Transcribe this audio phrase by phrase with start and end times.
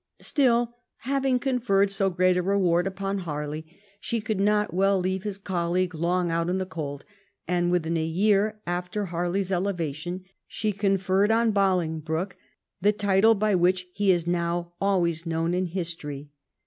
[0.21, 3.67] Still, having conferred so great a reward upon Harley,
[3.99, 7.05] she could not well leave his colleague long out in the cold,
[7.47, 12.35] and within a year after Harley's elevation she conferred on Bolingbroke
[12.81, 16.31] the title by which he is now always known in history.